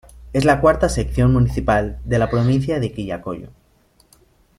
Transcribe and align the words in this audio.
Es 0.33 0.45
la 0.45 0.61
cuarta 0.61 0.89
sección 0.89 1.31
municipal 1.31 1.99
de 2.05 2.17
la 2.17 2.27
provincia 2.27 2.79
de 2.79 2.91
Quillacollo. 2.91 3.49